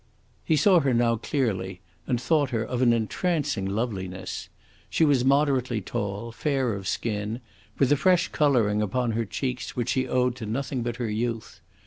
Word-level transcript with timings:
He 0.43 0.55
saw 0.55 0.79
her 0.79 0.95
now 0.95 1.17
clearly, 1.17 1.79
and 2.07 2.19
thought 2.19 2.49
her 2.49 2.63
of 2.63 2.81
an 2.81 2.91
entrancing 2.91 3.67
loveliness. 3.67 4.49
She 4.89 5.05
was 5.05 5.23
moderately 5.23 5.79
tall, 5.79 6.31
fair 6.31 6.73
of 6.73 6.87
skin, 6.87 7.39
with 7.77 7.91
a 7.91 7.95
fresh 7.97 8.27
colouring 8.29 8.81
upon 8.81 9.11
her 9.11 9.25
cheeks 9.25 9.75
which 9.75 9.89
she 9.89 10.07
owed 10.07 10.35
to 10.37 10.47
nothing 10.47 10.81
but 10.81 10.95
her 10.95 11.07
youth. 11.07 11.61